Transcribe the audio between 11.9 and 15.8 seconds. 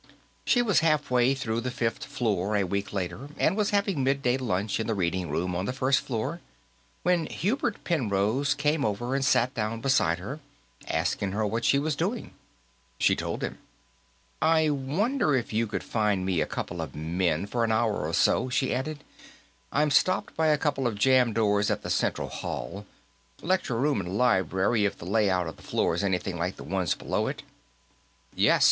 doing. She told him. "I wonder if you